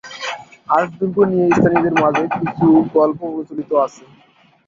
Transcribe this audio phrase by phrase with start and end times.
[0.69, 2.65] Arc দুর্গ নিয়ে স্থানীয়দের মাঝে কিছু
[2.95, 4.03] গল্প প্রচলিত আছে।